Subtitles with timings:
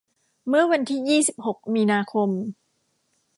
[0.47, 2.29] เมื่อวันที่ยี่สิบหกมีนาคม